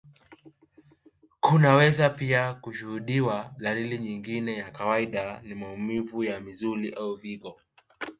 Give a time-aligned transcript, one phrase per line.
[1.39, 7.59] kunaweza pia kushuhudiwa dalili nyingine ya kawaida ni maumivu ya misuli au viungo